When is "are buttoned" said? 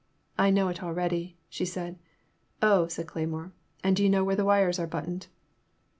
4.79-5.27